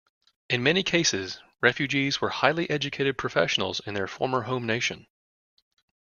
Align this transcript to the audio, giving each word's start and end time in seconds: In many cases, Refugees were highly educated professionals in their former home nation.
In 0.49 0.63
many 0.63 0.81
cases, 0.81 1.39
Refugees 1.61 2.19
were 2.19 2.29
highly 2.29 2.67
educated 2.71 3.19
professionals 3.19 3.81
in 3.85 3.93
their 3.93 4.07
former 4.07 4.41
home 4.41 4.65
nation. 4.65 5.05